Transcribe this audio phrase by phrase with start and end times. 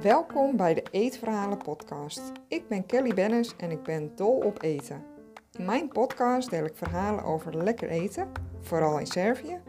[0.00, 2.32] Welkom bij de Eetverhalen podcast.
[2.48, 5.04] Ik ben Kelly Bennis en ik ben dol op eten.
[5.58, 9.60] In mijn podcast deel ik verhalen over lekker eten, vooral in Servië,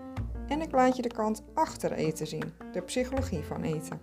[0.48, 4.02] en ik laat je de kant achter eten zien, de psychologie van eten.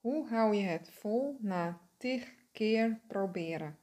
[0.00, 3.79] Hoe hou je het vol na tig keer proberen?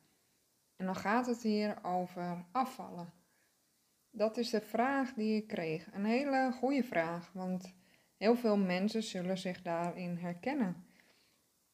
[0.78, 3.14] En dan gaat het hier over afvallen.
[4.12, 5.94] Dat is de vraag die ik kreeg.
[5.94, 7.74] Een hele goede vraag, want
[8.18, 10.86] heel veel mensen zullen zich daarin herkennen.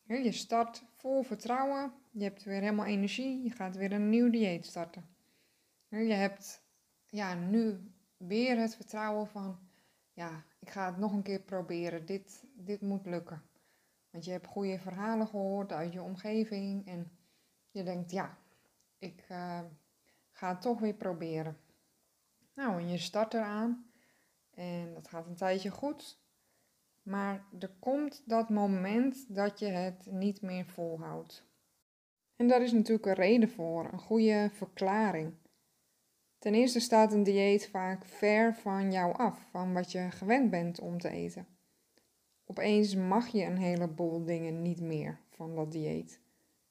[0.04, 4.66] Je start vol vertrouwen, je hebt weer helemaal energie, je gaat weer een nieuw dieet
[4.66, 5.05] starten.
[5.88, 6.63] Je hebt
[7.10, 9.60] ja, nu weer het vertrouwen van,
[10.13, 13.44] ja, ik ga het nog een keer proberen, dit, dit moet lukken.
[14.10, 17.12] Want je hebt goede verhalen gehoord uit je omgeving en
[17.72, 18.38] je denkt, ja,
[19.03, 19.59] ik uh,
[20.31, 21.57] ga het toch weer proberen.
[22.53, 23.91] Nou, en je start eraan
[24.53, 26.21] en dat gaat een tijdje goed.
[27.01, 31.45] Maar er komt dat moment dat je het niet meer volhoudt.
[32.35, 35.34] En daar is natuurlijk een reden voor, een goede verklaring.
[36.38, 40.79] Ten eerste staat een dieet vaak ver van jou af, van wat je gewend bent
[40.79, 41.48] om te eten.
[42.45, 46.23] Opeens mag je een heleboel dingen niet meer van dat dieet.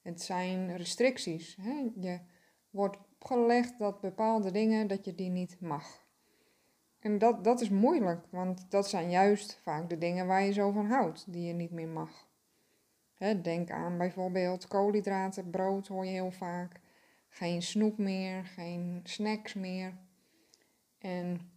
[0.03, 1.57] Het zijn restricties.
[1.61, 1.91] Hè?
[2.01, 2.21] Je
[2.71, 6.07] wordt opgelegd dat bepaalde dingen, dat je die niet mag.
[6.99, 10.71] En dat, dat is moeilijk, want dat zijn juist vaak de dingen waar je zo
[10.71, 12.31] van houdt, die je niet meer mag.
[13.15, 16.81] Hè, denk aan bijvoorbeeld koolhydraten, brood hoor je heel vaak.
[17.29, 19.95] Geen snoep meer, geen snacks meer.
[20.99, 21.51] En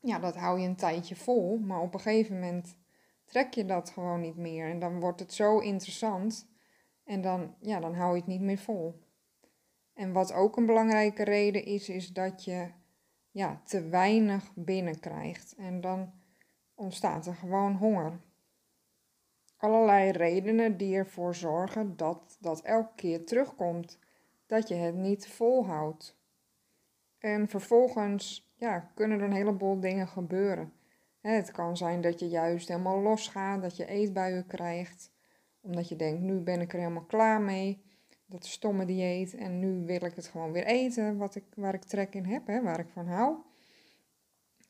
[0.00, 2.76] ja, dat hou je een tijdje vol, maar op een gegeven moment
[3.24, 4.70] trek je dat gewoon niet meer.
[4.70, 6.46] En dan wordt het zo interessant
[7.10, 9.02] en dan, ja, dan hou je het niet meer vol.
[9.94, 12.70] En wat ook een belangrijke reden is, is dat je
[13.30, 15.54] ja, te weinig binnenkrijgt.
[15.54, 16.12] En dan
[16.74, 18.20] ontstaat er gewoon honger.
[19.56, 23.98] Allerlei redenen die ervoor zorgen dat dat elke keer terugkomt,
[24.46, 26.18] dat je het niet volhoudt.
[27.18, 30.72] En vervolgens ja, kunnen er een heleboel dingen gebeuren.
[31.20, 35.12] Het kan zijn dat je juist helemaal losgaat, dat je eetbuien krijgt,
[35.60, 37.82] omdat je denkt, nu ben ik er helemaal klaar mee
[38.30, 41.84] dat stomme dieet en nu wil ik het gewoon weer eten wat ik, waar ik
[41.84, 43.36] trek in heb, hè, waar ik van hou.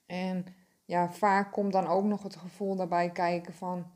[0.07, 0.45] En
[0.85, 3.87] ja, vaak komt dan ook nog het gevoel daarbij kijken van,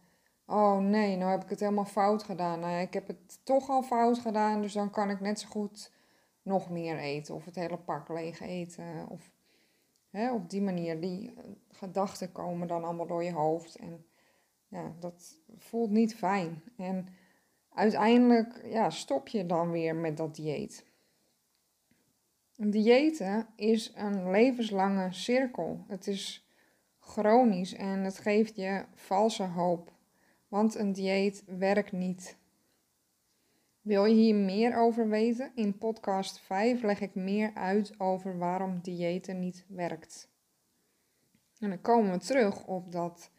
[0.46, 2.60] oh nee, nou heb ik het helemaal fout gedaan.
[2.60, 5.92] Nou ik heb het toch al fout gedaan, dus dan kan ik net zo goed
[6.42, 9.08] nog meer eten of het hele pak leeg eten.
[9.08, 9.30] Of
[10.10, 11.34] hè, op die manier, die
[11.70, 14.06] gedachten komen dan allemaal door je hoofd en
[14.68, 16.62] ja, dat voelt niet fijn.
[16.76, 17.08] En
[17.68, 20.84] uiteindelijk ja, stop je dan weer met dat dieet.
[22.56, 25.84] Een diëten is een levenslange cirkel.
[25.88, 26.48] Het is
[26.98, 29.92] chronisch en het geeft je valse hoop.
[30.48, 32.36] Want een dieet werkt niet.
[33.84, 35.52] Wil je hier meer over weten?
[35.54, 40.28] In podcast 5 leg ik meer uit over waarom diëten niet werkt.
[41.58, 43.30] En dan komen we terug op dat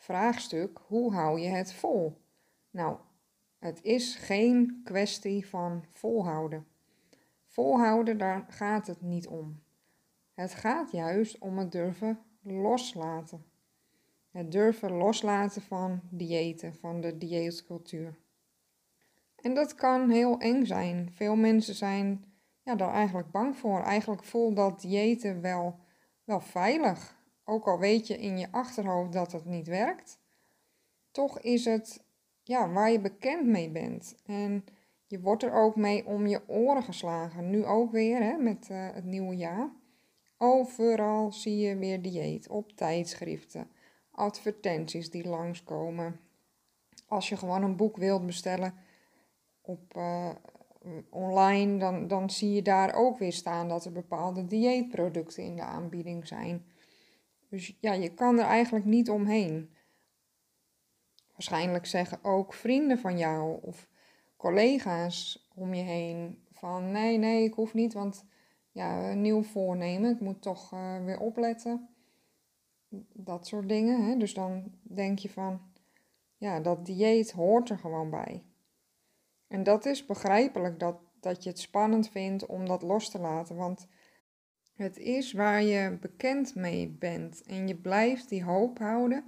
[0.00, 2.20] vraagstuk: hoe hou je het vol?
[2.70, 2.96] Nou,
[3.58, 6.66] het is geen kwestie van volhouden.
[7.46, 9.62] Volhouden, daar gaat het niet om.
[10.34, 13.44] Het gaat juist om het durven loslaten.
[14.30, 18.18] Het durven loslaten van diëten, van de dieetcultuur.
[19.36, 21.10] En dat kan heel eng zijn.
[21.12, 22.24] Veel mensen zijn
[22.62, 23.82] ja, daar eigenlijk bang voor.
[23.82, 25.78] Eigenlijk voelt dat diëten wel,
[26.24, 27.19] wel veilig.
[27.50, 30.18] Ook al weet je in je achterhoofd dat het niet werkt.
[31.10, 32.02] Toch is het
[32.42, 34.14] ja, waar je bekend mee bent.
[34.26, 34.64] En
[35.06, 37.50] je wordt er ook mee om je oren geslagen.
[37.50, 39.70] Nu ook weer hè, met uh, het nieuwe jaar.
[40.38, 43.70] Overal zie je weer dieet op tijdschriften,
[44.10, 46.20] advertenties die langskomen.
[47.06, 48.74] Als je gewoon een boek wilt bestellen
[49.60, 50.30] op, uh,
[51.10, 55.62] online, dan, dan zie je daar ook weer staan dat er bepaalde dieetproducten in de
[55.62, 56.64] aanbieding zijn.
[57.50, 59.70] Dus ja, je kan er eigenlijk niet omheen.
[61.32, 63.88] Waarschijnlijk zeggen ook vrienden van jou of
[64.36, 68.24] collega's om je heen van nee, nee, ik hoef niet, want
[68.72, 71.88] ja, nieuw voornemen, ik moet toch uh, weer opletten.
[73.12, 74.04] Dat soort dingen.
[74.04, 74.16] Hè?
[74.16, 75.60] Dus dan denk je van,
[76.36, 78.44] ja, dat dieet hoort er gewoon bij.
[79.46, 83.56] En dat is begrijpelijk dat, dat je het spannend vindt om dat los te laten,
[83.56, 83.86] want
[84.80, 89.24] het is waar je bekend mee bent en je blijft die hoop houden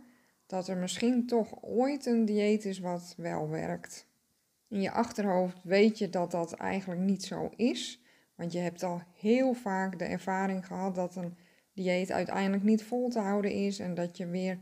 [0.46, 4.06] dat er misschien toch ooit een dieet is wat wel werkt.
[4.69, 8.00] In je achterhoofd weet je dat dat eigenlijk niet zo is,
[8.34, 11.37] Want je hebt al heel vaak de ervaring gehad dat een
[11.72, 14.58] dieet uiteindelijk niet vol te houden is en dat je weer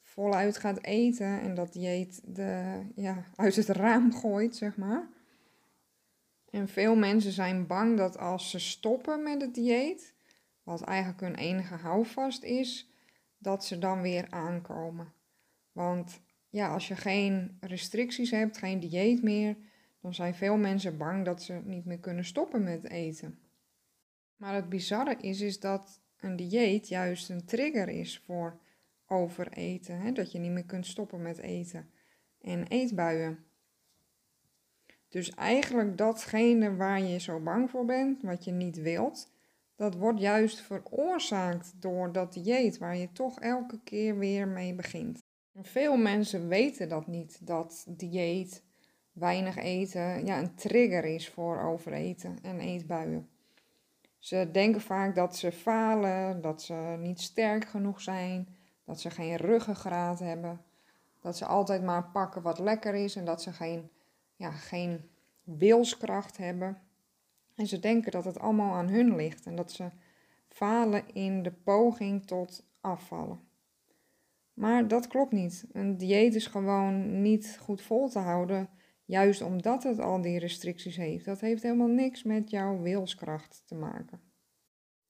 [0.00, 5.08] voluit gaat eten en dat dieet de, ja, uit het raam gooit, zeg maar.
[6.50, 10.14] En veel mensen zijn bang dat als ze stoppen met het dieet,
[10.62, 12.90] wat eigenlijk hun enige houvast is,
[13.38, 15.12] dat ze dan weer aankomen.
[15.72, 19.56] Want ja, als je geen restricties hebt, geen dieet meer,
[20.00, 23.38] dan zijn veel mensen bang dat ze niet meer kunnen stoppen met eten.
[24.36, 28.60] Maar het bizarre is, is dat een dieet juist een trigger is voor
[29.06, 30.00] overeten.
[30.00, 30.12] Hè?
[30.12, 31.90] Dat je niet meer kunt stoppen met eten.
[32.40, 33.44] En eetbuien.
[35.08, 39.31] Dus eigenlijk datgene waar je zo bang voor bent, wat je niet wilt,
[39.76, 45.22] dat wordt juist veroorzaakt door dat dieet waar je toch elke keer weer mee begint.
[45.52, 48.62] En veel mensen weten dat niet, dat dieet,
[49.12, 53.28] weinig eten, ja, een trigger is voor overeten en eetbuien.
[54.18, 58.48] Ze denken vaak dat ze falen, dat ze niet sterk genoeg zijn,
[58.84, 60.60] dat ze geen ruggengraat hebben,
[61.20, 63.90] dat ze altijd maar pakken wat lekker is en dat ze geen,
[64.36, 65.10] ja, geen
[65.42, 66.78] wilskracht hebben.
[67.54, 69.90] En ze denken dat het allemaal aan hun ligt en dat ze
[70.48, 73.40] falen in de poging tot afvallen.
[74.54, 75.64] Maar dat klopt niet.
[75.72, 78.68] Een dieet is gewoon niet goed vol te houden,
[79.04, 81.24] juist omdat het al die restricties heeft.
[81.24, 84.20] Dat heeft helemaal niks met jouw wilskracht te maken.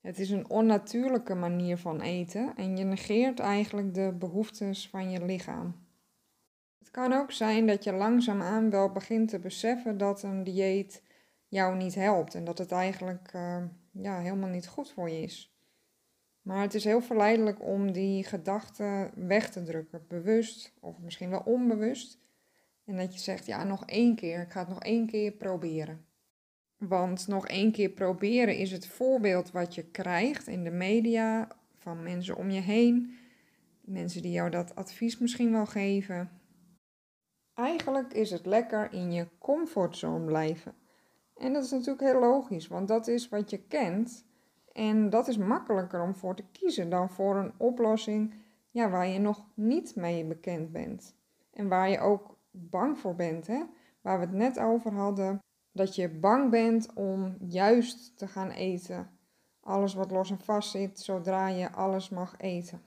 [0.01, 5.25] Het is een onnatuurlijke manier van eten en je negeert eigenlijk de behoeftes van je
[5.25, 5.75] lichaam.
[6.79, 11.03] Het kan ook zijn dat je langzaamaan wel begint te beseffen dat een dieet
[11.53, 15.57] jou niet helpt en dat het eigenlijk uh, ja, helemaal niet goed voor je is.
[16.43, 21.43] Maar het is heel verleidelijk om die gedachten weg te drukken, bewust of misschien wel
[21.45, 22.19] onbewust.
[22.85, 26.05] En dat je zegt, ja, nog één keer, ik ga het nog één keer proberen.
[26.77, 32.03] Want nog één keer proberen is het voorbeeld wat je krijgt in de media van
[32.03, 33.19] mensen om je heen.
[33.81, 36.31] Mensen die jou dat advies misschien wel geven.
[37.55, 40.82] Eigenlijk is het lekker in je comfortzone blijven.
[41.37, 44.25] En dat is natuurlijk heel logisch, want dat is wat je kent.
[44.73, 48.35] En dat is makkelijker om voor te kiezen dan voor een oplossing
[48.71, 51.15] ja, waar je nog niet mee bekend bent.
[51.53, 53.47] En waar je ook bang voor bent.
[53.47, 53.63] Hè?
[54.01, 55.39] Waar we het net over hadden
[55.73, 59.11] dat je bang bent om juist te gaan eten.
[59.61, 62.83] Alles wat los en vast zit, zodra je alles mag eten.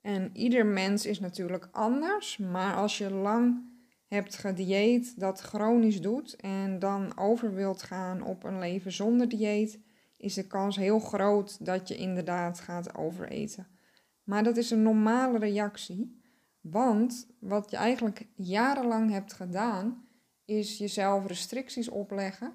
[0.00, 3.73] En ieder mens is natuurlijk anders, maar als je lang
[4.14, 9.80] hebt gedieet dat chronisch doet en dan over wilt gaan op een leven zonder dieet,
[10.16, 13.66] is de kans heel groot dat je inderdaad gaat overeten.
[14.22, 16.22] Maar dat is een normale reactie,
[16.60, 20.04] want wat je eigenlijk jarenlang hebt gedaan,
[20.44, 22.52] is jezelf restricties opleggen.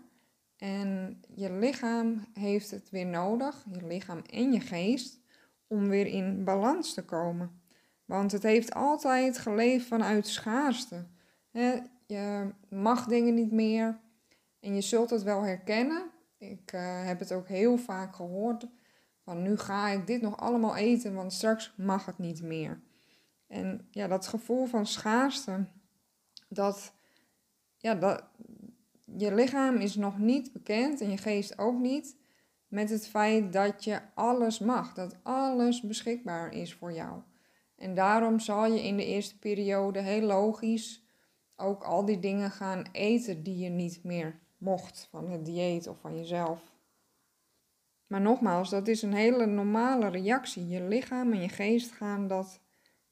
[0.57, 5.19] En je lichaam heeft het weer nodig, je lichaam en je geest,
[5.67, 7.61] om weer in balans te komen.
[8.05, 11.07] Want het heeft altijd geleefd vanuit schaarste.
[12.05, 13.99] Je mag dingen niet meer
[14.59, 16.09] en je zult het wel herkennen.
[16.37, 18.67] Ik uh, heb het ook heel vaak gehoord
[19.29, 22.81] van nu ga ik dit nog allemaal eten, want straks mag het niet meer.
[23.47, 25.65] En ja, dat gevoel van schaarste,
[26.47, 26.93] dat
[27.77, 28.23] ja, dat,
[29.05, 32.17] je lichaam is nog niet bekend en je geest ook niet
[32.67, 37.21] met het feit dat je alles mag, dat alles beschikbaar is voor jou.
[37.75, 41.03] En daarom zal je in de eerste periode heel logisch
[41.59, 45.99] ook al die dingen gaan eten die je niet meer mocht van het dieet of
[45.99, 46.61] van jezelf.
[48.07, 50.67] Maar nogmaals, dat is een hele normale reactie.
[50.67, 52.61] Je lichaam en je geest gaan dat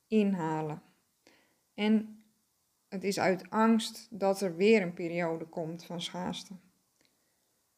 [0.07, 0.81] inhalen.
[1.73, 2.23] En
[2.87, 6.53] het is uit angst dat er weer een periode komt van schaarste.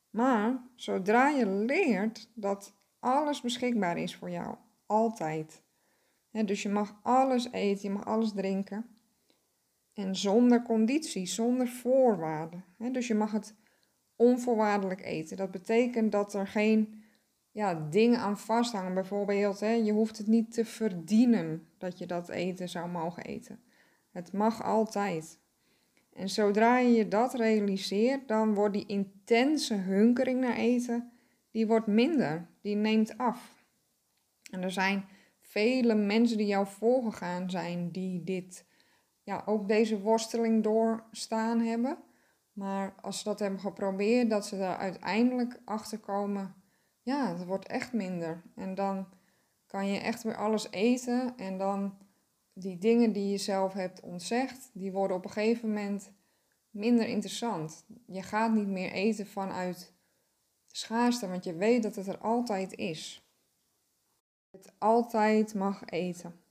[0.10, 5.62] Maar zodra je leert dat alles beschikbaar is voor jou, altijd.
[6.32, 8.99] dus je mag alles eten, je mag alles drinken.
[10.00, 12.64] En zonder conditie, zonder voorwaarden.
[12.92, 13.56] dus je mag het
[14.16, 15.38] onvoorwaardelijk eten.
[15.38, 17.04] Dat betekent dat er geen
[17.52, 18.94] ja, dingen aan vasthangen.
[18.94, 23.60] Bijvoorbeeld, je hoeft het niet te verdienen dat je dat eten zou mogen eten.
[24.12, 25.40] Het mag altijd.
[26.14, 31.12] En zodra je dat realiseert, dan wordt die intense hunkering naar eten,
[31.52, 33.66] die wordt minder, die neemt af.
[34.52, 35.06] En er zijn
[35.40, 38.68] vele mensen die jou voorgegaan zijn, die dit,
[39.30, 41.98] ja, ook deze worsteling doorstaan hebben.
[42.52, 46.56] Maar als ze dat hebben geprobeerd, dat ze daar uiteindelijk achter komen,
[47.02, 48.44] ja, het wordt echt minder.
[48.56, 49.08] En dan
[49.66, 51.98] kan je echt weer alles eten en dan
[52.54, 56.12] die dingen die je zelf hebt ontzegd, die worden op een gegeven moment
[56.70, 57.86] minder interessant.
[58.06, 59.94] Je gaat niet meer eten vanuit
[60.66, 63.30] schaarste, want je weet dat het er altijd is.
[64.50, 66.48] Het altijd mag eten.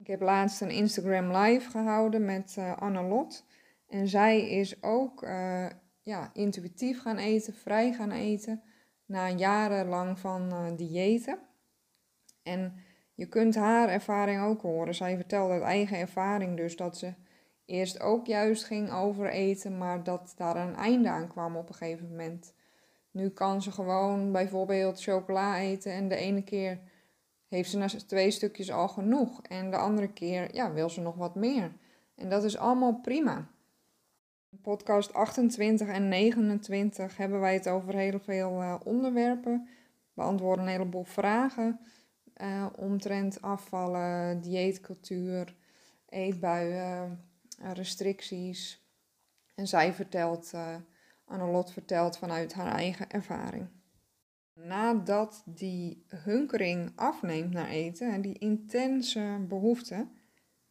[0.00, 3.44] Ik heb laatst een Instagram live gehouden met uh, Anne Lot.
[3.88, 5.66] En zij is ook uh,
[6.02, 8.62] ja, intuïtief gaan eten, vrij gaan eten.
[9.06, 11.38] Na jarenlang van uh, diëten.
[12.42, 12.74] En
[13.14, 14.94] je kunt haar ervaring ook horen.
[14.94, 17.14] Zij vertelde uit eigen ervaring dus dat ze
[17.64, 21.74] eerst ook juist ging over eten, maar dat daar een einde aan kwam op een
[21.74, 22.54] gegeven moment.
[23.10, 26.80] Nu kan ze gewoon bijvoorbeeld chocola eten en de ene keer
[27.50, 31.14] heeft ze na twee stukjes al genoeg en de andere keer ja, wil ze nog
[31.14, 31.72] wat meer.
[32.14, 33.48] En dat is allemaal prima.
[34.50, 39.68] In podcast 28 en 29 hebben wij het over heel veel uh, onderwerpen,
[40.14, 41.80] beantwoorden een heleboel vragen
[42.42, 45.56] uh, omtrent afvallen, dieetcultuur,
[46.08, 47.24] eetbuien,
[47.58, 48.88] restricties.
[49.54, 50.74] En zij vertelt, uh,
[51.24, 53.79] Annelot vertelt vanuit haar eigen ervaring.
[54.64, 60.08] Nadat die hunkering afneemt naar eten en die intense behoefte,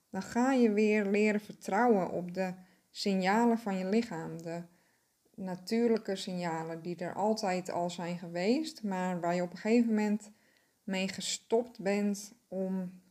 [0.09, 2.53] dan ga je weer leren vertrouwen op de
[2.91, 4.41] signalen van je lichaam.
[4.41, 4.63] De
[5.35, 10.31] natuurlijke signalen die er altijd al zijn geweest, maar waar je op een gegeven moment
[10.83, 13.01] mee gestopt bent om,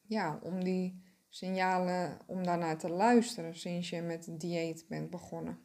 [0.00, 5.58] ja, om die signalen, om daarnaar te luisteren sinds je met dieet bent begonnen.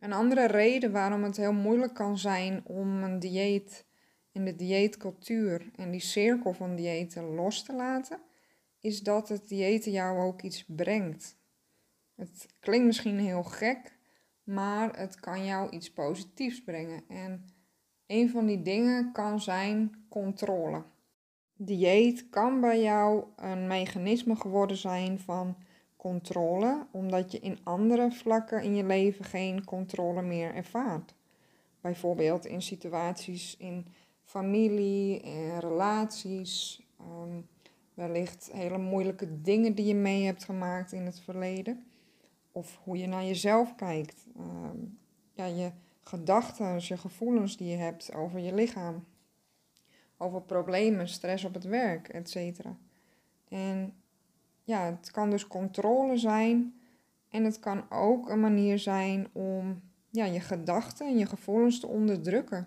[0.00, 3.86] Een andere reden waarom het heel moeilijk kan zijn om een dieet
[4.32, 8.20] in de dieetcultuur en die cirkel van diëten los te laten,
[8.80, 11.36] is dat het diëten jou ook iets brengt.
[12.14, 13.98] Het klinkt misschien heel gek,
[14.44, 17.02] maar het kan jou iets positiefs brengen.
[17.08, 17.44] En
[18.06, 20.84] een van die dingen kan zijn controle.
[21.54, 25.56] Dieet kan bij jou een mechanisme geworden zijn van
[26.00, 31.14] controle, omdat je in andere vlakken in je leven geen controle meer ervaart.
[31.80, 33.86] Bijvoorbeeld in situaties in
[34.24, 37.46] familie, en relaties, um,
[37.94, 41.84] wellicht hele moeilijke dingen die je mee hebt gemaakt in het verleden.
[42.52, 44.26] Of hoe je naar jezelf kijkt.
[44.38, 44.98] Um,
[45.32, 49.04] ja, je gedachten, je gevoelens die je hebt over je lichaam.
[50.16, 52.60] Over problemen, stress op het werk, etc.
[53.48, 53.94] En
[54.70, 56.74] ja, het kan dus controle zijn.
[57.28, 61.86] En het kan ook een manier zijn om ja, je gedachten en je gevoelens te
[61.86, 62.66] onderdrukken.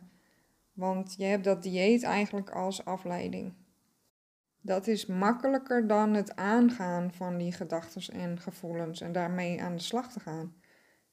[0.74, 3.54] Want je hebt dat dieet eigenlijk als afleiding.
[4.62, 9.82] Dat is makkelijker dan het aangaan van die gedachten en gevoelens en daarmee aan de
[9.82, 10.56] slag te gaan.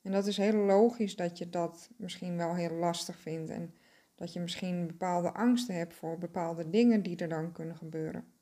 [0.02, 3.75] En dat is heel logisch dat je dat misschien wel heel lastig vindt en
[4.14, 8.39] dat je misschien bepaalde angsten hebt voor bepaalde dingen die er dan kunnen gebeuren.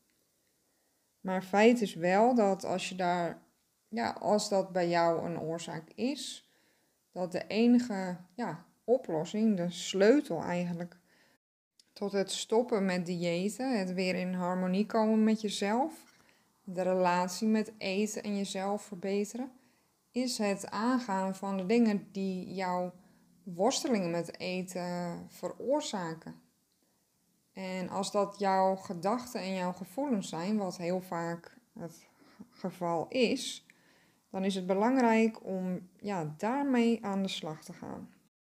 [1.28, 3.42] Maar feit is wel dat als je daar,
[3.88, 6.50] ja, als dat bij jou een oorzaak is,
[7.12, 10.96] dat de enige ja, oplossing, de sleutel eigenlijk,
[11.92, 16.20] tot het stoppen met diëten, het weer in harmonie komen met jezelf,
[16.64, 19.50] de relatie met eten en jezelf verbeteren,
[20.10, 22.92] is het aangaan van de dingen die jouw
[23.42, 26.47] worstelingen met eten veroorzaken.
[27.58, 32.08] En als dat jouw gedachten en jouw gevoelens zijn, wat heel vaak het
[32.50, 33.66] geval is,
[34.30, 38.10] dan is het belangrijk om ja, daarmee aan de slag te gaan.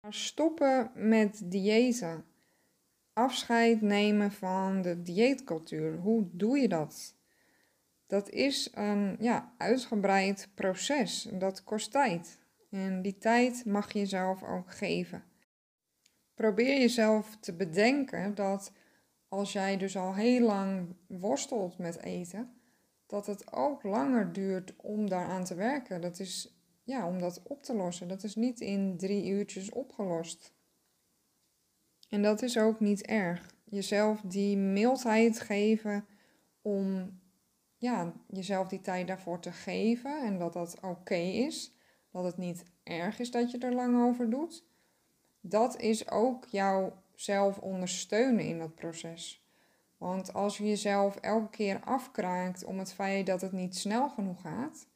[0.09, 2.25] Stoppen met diëten.
[3.13, 5.97] Afscheid nemen van de dieetcultuur.
[5.97, 7.15] Hoe doe je dat?
[8.07, 11.29] Dat is een ja, uitgebreid proces.
[11.33, 12.39] Dat kost tijd.
[12.71, 15.25] En die tijd mag je jezelf ook geven.
[16.35, 18.73] Probeer jezelf te bedenken dat
[19.31, 22.61] als jij dus al heel lang worstelt met eten,
[23.07, 26.01] dat het ook langer duurt om daaraan te werken.
[26.01, 28.09] Dat is ja, om dat op te lossen.
[28.09, 30.55] Dat is niet in drie uurtjes opgelost.
[32.09, 33.55] En dat is ook niet erg.
[33.65, 36.07] Jezelf die mildheid geven
[36.63, 37.19] om
[37.77, 41.75] ja, jezelf die tijd daarvoor te geven en dat dat oké is.
[42.11, 44.65] Dat het niet erg is dat je er lang over doet.
[45.41, 49.45] Dat is ook jouw zelf ondersteunen in dat proces.
[49.97, 54.41] Want als je jezelf elke keer afkraakt om het feit dat het niet snel genoeg
[54.41, 54.87] gaat,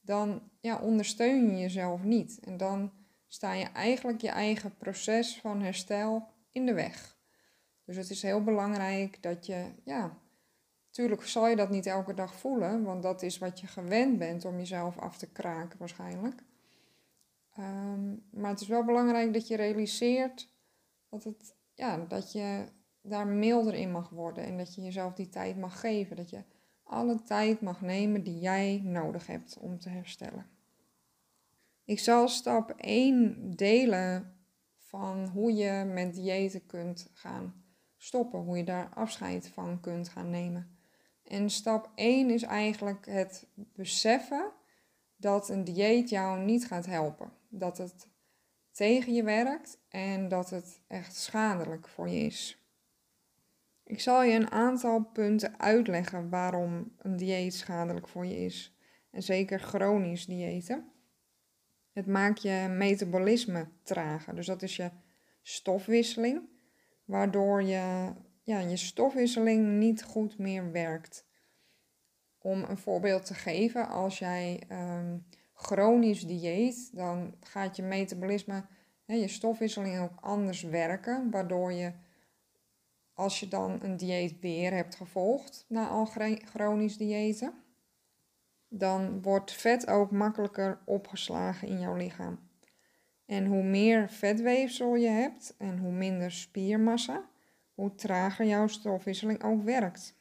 [0.00, 2.40] dan ja, ondersteun je jezelf niet.
[2.40, 2.92] En dan
[3.28, 7.16] sta je eigenlijk je eigen proces van herstel in de weg.
[7.84, 10.18] Dus het is heel belangrijk dat je, ja,
[10.86, 14.44] natuurlijk zal je dat niet elke dag voelen, want dat is wat je gewend bent
[14.44, 16.42] om jezelf af te kraken waarschijnlijk.
[17.54, 20.51] Ehm, maar het is wel belangrijk dat je realiseert
[21.12, 22.64] dat, het, ja, dat je
[23.02, 26.16] daar milder in mag worden en dat je jezelf die tijd mag geven.
[26.16, 26.44] Dat je
[26.82, 30.46] alle tijd mag nemen die jij nodig hebt om te herstellen.
[31.84, 34.36] Ik zal stap 1 delen
[34.76, 37.64] van hoe je met diëten kunt gaan
[37.96, 40.76] stoppen, hoe je daar afscheid van kunt gaan nemen.
[41.22, 44.52] En stap 1 is eigenlijk het beseffen
[45.16, 47.32] dat een dieet jou niet gaat helpen.
[47.48, 48.08] Dat het
[48.72, 52.62] tegen je werkt en dat het echt schadelijk voor je is.
[53.84, 58.76] Ik zal je een aantal punten uitleggen waarom een dieet schadelijk voor je is.
[59.10, 60.92] En zeker chronisch diëten.
[61.92, 64.34] Het maakt je metabolisme trager.
[64.34, 64.90] Dus dat is je
[65.42, 66.48] stofwisseling,
[67.04, 68.12] waardoor je,
[68.42, 71.26] ja, je stofwisseling niet goed meer werkt.
[72.38, 75.26] Om een voorbeeld te geven, als jij um,
[75.62, 78.64] chronisch dieet, dan gaat je metabolisme,
[79.04, 81.92] hè, je stofwisseling ook anders werken, waardoor je
[83.14, 86.08] als je dan een dieet weer hebt gevolgd na al
[86.44, 87.54] chronisch diëten,
[88.68, 92.38] dan wordt vet ook makkelijker opgeslagen in jouw lichaam.
[93.26, 97.28] En hoe meer vetweefsel je hebt en hoe minder spiermassa,
[97.74, 100.20] hoe trager jouw stofwisseling ook werkt.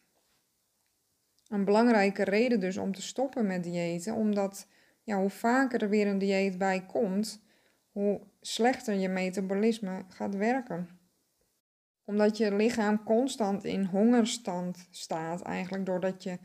[1.48, 4.67] Een belangrijke reden dus om te stoppen met diëten, omdat
[5.03, 7.43] ja, hoe vaker er weer een dieet bij komt,
[7.91, 11.00] hoe slechter je metabolisme gaat werken.
[12.05, 16.38] Omdat je lichaam constant in hongerstand staat, eigenlijk doordat je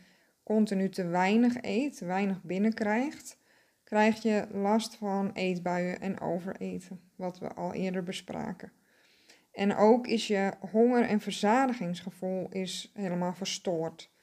[0.42, 3.38] continu te weinig eet, weinig binnenkrijgt,
[3.84, 8.72] krijg je last van eetbuien en overeten, wat we al eerder bespraken.
[9.52, 14.14] En ook is je honger- en verzadigingsgevoel is helemaal verstoord.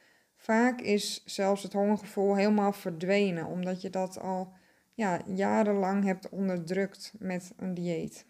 [0.43, 4.53] Vaak is zelfs het hongergevoel helemaal verdwenen, omdat je dat al
[4.93, 8.25] ja, jarenlang hebt onderdrukt met een dieet.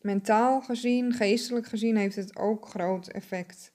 [0.00, 3.72] Mentaal gezien, geestelijk gezien, heeft het ook groot effect.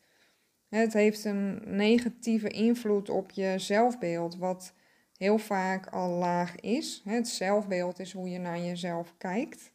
[0.69, 4.73] Het heeft een negatieve invloed op je zelfbeeld, wat
[5.17, 7.01] heel vaak al laag is.
[7.05, 9.71] Het zelfbeeld is hoe je naar jezelf kijkt.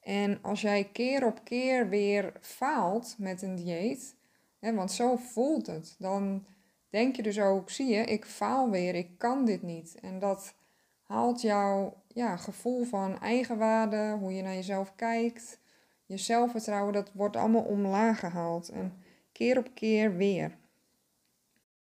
[0.00, 4.18] En als jij keer op keer weer faalt met een dieet,
[4.60, 6.46] want zo voelt het, dan
[6.88, 9.94] denk je dus ook, zie je, ik faal weer, ik kan dit niet.
[10.00, 10.54] En dat
[11.02, 15.58] haalt jouw ja, gevoel van eigenwaarde, hoe je naar jezelf kijkt,
[16.06, 18.68] je zelfvertrouwen, dat wordt allemaal omlaag gehaald.
[18.68, 20.58] En keer op keer weer.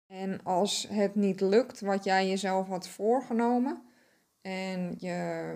[0.07, 3.83] En als het niet lukt wat jij jezelf had voorgenomen
[4.41, 5.53] en je,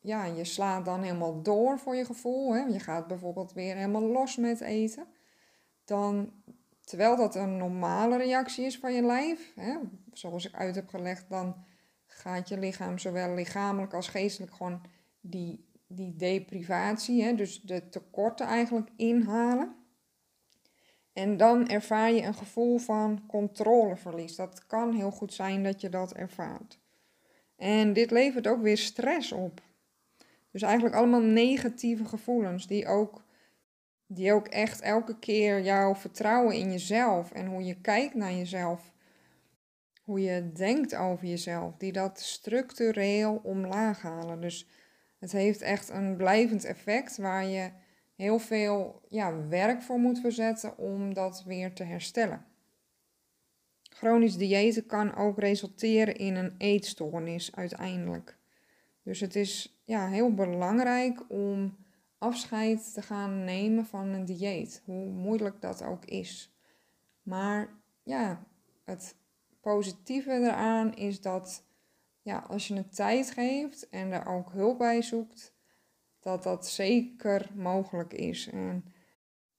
[0.00, 4.02] ja, je slaat dan helemaal door voor je gevoel, hè, je gaat bijvoorbeeld weer helemaal
[4.02, 5.06] los met eten,
[5.86, 6.32] dan
[6.80, 9.76] terwijl dat een normale reactie is van je lijf, hè,
[10.12, 11.64] zoals ik uit heb gelegd, dan
[12.06, 14.80] gaat je lichaam zowel lichamelijk als geestelijk gewoon
[15.20, 19.74] die, die deprivatie, hè, dus de tekorten eigenlijk inhalen.
[21.12, 24.36] En dan ervaar je een gevoel van controleverlies.
[24.36, 26.78] Dat kan heel goed zijn dat je dat ervaart.
[27.56, 29.60] En dit levert ook weer stress op.
[30.50, 33.24] Dus eigenlijk allemaal negatieve gevoelens die ook,
[34.06, 38.92] die ook echt elke keer jouw vertrouwen in jezelf en hoe je kijkt naar jezelf,
[40.02, 44.40] hoe je denkt over jezelf, die dat structureel omlaag halen.
[44.40, 44.68] Dus
[45.18, 47.70] het heeft echt een blijvend effect waar je
[48.14, 52.44] heel veel ja, werk voor moet verzetten om dat weer te herstellen.
[53.82, 58.36] Chronisch diëten kan ook resulteren in een eetstoornis uiteindelijk.
[59.02, 61.76] Dus het is ja, heel belangrijk om
[62.18, 66.54] afscheid te gaan nemen van een dieet, hoe moeilijk dat ook is.
[67.22, 67.68] Maar
[68.02, 68.46] ja,
[68.84, 69.16] het
[69.60, 71.64] positieve eraan is dat
[72.22, 75.54] ja, als je het tijd geeft en er ook hulp bij zoekt,
[76.20, 78.48] dat dat zeker mogelijk is.
[78.48, 78.84] En,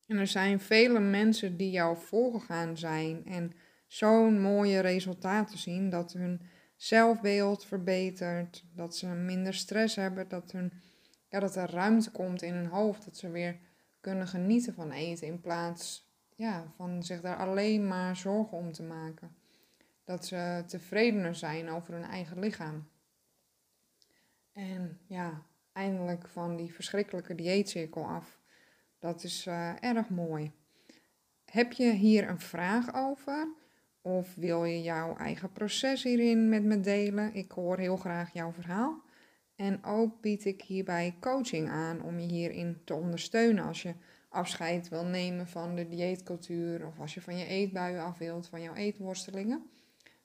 [0.05, 3.51] en er zijn vele mensen die jou voorgegaan zijn en
[3.87, 6.41] zo'n mooie resultaten zien dat hun
[6.75, 10.73] zelfbeeld verbetert, dat ze minder stress hebben, dat, hun,
[11.29, 13.57] ja, dat er ruimte komt in hun hoofd, dat ze weer
[13.99, 18.83] kunnen genieten van eten in plaats ja, van zich daar alleen maar zorgen om te
[18.83, 19.35] maken.
[20.03, 22.87] Dat ze tevredener zijn over hun eigen lichaam.
[24.53, 28.39] En ja, eindelijk van die verschrikkelijke dieetcirkel af.
[28.99, 30.51] Dat is uh, erg mooi.
[31.45, 33.47] Heb je hier een vraag over?
[34.01, 37.33] Of wil je jouw eigen proces hierin met me delen?
[37.33, 39.01] Ik hoor heel graag jouw verhaal.
[39.57, 43.93] En ook bied ik hierbij coaching aan om je hierin te ondersteunen als je
[44.29, 48.61] afscheid wil nemen van de dieetcultuur of als je van je eetbuien af wilt, van
[48.61, 49.69] jouw eetworstelingen.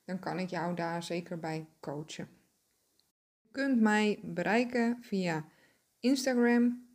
[0.05, 2.29] Dan kan ik jou daar zeker bij coachen
[3.53, 5.45] kunt mij bereiken via
[6.01, 6.87] Instagram,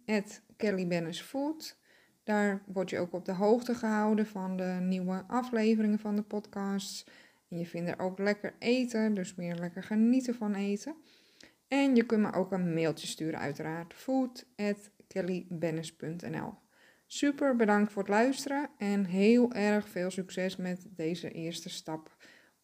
[0.58, 1.78] @kellybennisfood.
[2.24, 7.06] Daar word je ook op de hoogte gehouden van de nieuwe afleveringen van de podcasts.
[7.50, 10.96] En je vindt er ook lekker eten, dus meer lekker genieten van eten.
[11.68, 13.94] En je kunt me ook een mailtje sturen, uiteraard.
[13.94, 14.46] Food
[15.08, 16.54] kellybennis.nl.
[17.06, 22.16] Super bedankt voor het luisteren en heel erg veel succes met deze eerste stap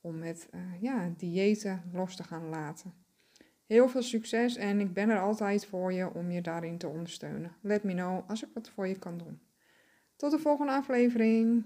[0.02, 2.94] om met uh, ja, diëten los te gaan laten.
[3.66, 7.56] Heel veel succes en ik ben er altijd voor je om je daarin te ondersteunen.
[7.62, 9.42] Let me know als ik wat voor je kan doen.
[10.16, 11.66] Tot de volgende aflevering.